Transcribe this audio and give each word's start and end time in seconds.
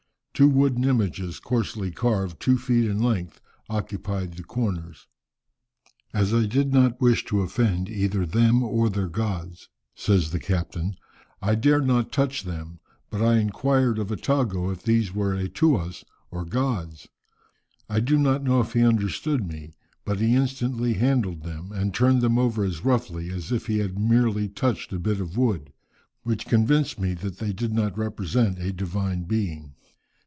Two 0.33 0.49
wooden 0.49 0.83
images 0.85 1.39
coarsely 1.39 1.91
carved, 1.91 2.39
two 2.39 2.57
feet 2.57 2.89
in 2.89 2.97
length, 2.99 3.39
occupied 3.69 4.33
the 4.33 4.43
corners. 4.43 5.05
"As 6.15 6.33
I 6.33 6.47
did 6.47 6.73
not 6.73 6.99
wish 6.99 7.23
to 7.25 7.41
offend 7.43 7.87
either 7.89 8.25
them 8.25 8.63
or 8.63 8.89
their 8.89 9.07
gods," 9.07 9.69
says 9.93 10.31
the 10.31 10.39
captain, 10.39 10.95
"I 11.43 11.53
dared 11.53 11.85
not 11.85 12.11
touch 12.11 12.41
them, 12.41 12.79
but 13.11 13.21
I 13.21 13.37
inquired 13.37 13.99
of 13.99 14.07
Attago 14.11 14.71
if 14.71 14.81
these 14.81 15.13
were 15.13 15.35
'Eatuas,' 15.37 16.03
or 16.31 16.43
gods. 16.43 17.07
I 17.87 17.99
do 17.99 18.17
not 18.17 18.41
know 18.43 18.61
if 18.61 18.73
he 18.73 18.81
understood 18.81 19.45
me, 19.45 19.75
but 20.05 20.19
he 20.19 20.33
instantly 20.35 20.93
handled 20.93 21.43
them, 21.43 21.71
and 21.71 21.93
turned 21.93 22.21
them 22.21 22.39
over 22.39 22.63
as 22.63 22.83
roughly 22.83 23.29
as 23.29 23.51
if 23.51 23.67
he 23.67 23.77
had 23.77 23.99
merely 23.99 24.49
touched 24.49 24.91
a 24.91 24.97
bit 24.97 25.19
of 25.21 25.37
wood, 25.37 25.71
which 26.23 26.47
convinced 26.47 26.99
me 26.99 27.13
that 27.13 27.37
they 27.37 27.53
did 27.53 27.73
not 27.73 27.95
represent 27.95 28.57
a 28.57 28.73
divine 28.73 29.25
being." 29.25 29.75